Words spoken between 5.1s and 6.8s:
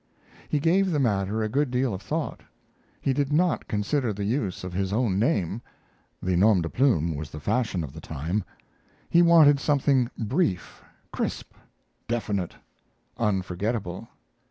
name; the 'nom de